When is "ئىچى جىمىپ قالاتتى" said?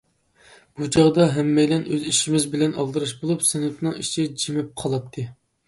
4.03-5.31